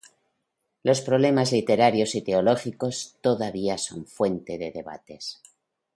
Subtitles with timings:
[0.81, 5.43] Los problemas literarios y teológicos todavía son fuente de debates.